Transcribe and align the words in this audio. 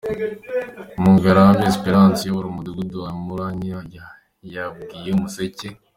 Mukangarambe 1.01 1.63
Esperance 1.71 2.21
uyobora 2.23 2.47
Umudugudu 2.49 2.95
wa 3.03 3.07
Nyarunyinya 3.57 4.05
yabwiye 4.53 5.09
Umuseke. 5.15 5.67